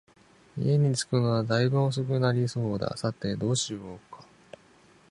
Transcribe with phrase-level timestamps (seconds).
[0.57, 4.25] 家に着くのは大分遅くなりそうだ、さて、どうしようか